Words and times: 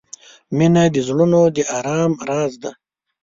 •مینه 0.57 0.83
د 0.93 0.95
زړونو 1.07 1.41
د 1.55 1.57
آرام 1.77 2.11
راز 2.29 2.53
دی. 2.61 2.71